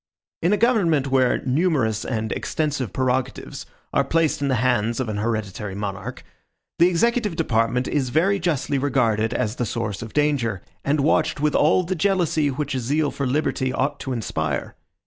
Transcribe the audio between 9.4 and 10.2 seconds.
the source of